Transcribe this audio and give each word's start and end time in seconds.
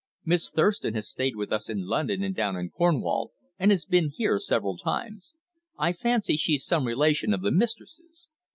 "Miss 0.25 0.49
Thurston 0.49 0.95
has 0.95 1.07
stayed 1.07 1.35
with 1.35 1.53
us 1.53 1.69
in 1.69 1.85
London 1.85 2.23
and 2.23 2.35
down 2.35 2.55
in 2.55 2.71
Cornwall, 2.71 3.33
and 3.59 3.69
has 3.69 3.85
been 3.85 4.09
here 4.09 4.39
several 4.39 4.75
times. 4.75 5.35
I 5.77 5.93
fancy 5.93 6.37
she's 6.37 6.65
some 6.65 6.87
relation 6.87 7.35
of 7.35 7.43
the 7.43 7.51
mistress's. 7.51 8.27